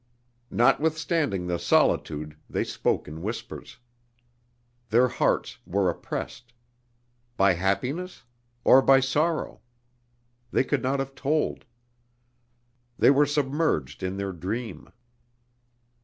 [0.49, 3.77] Notwithstanding the solitude they spoke in whispers.
[4.89, 6.53] Their hearts were oppressed:
[7.37, 8.23] by happiness?
[8.63, 9.61] or by sorrow?
[10.49, 11.65] They could not have told.
[12.97, 14.89] They were submerged in their dream.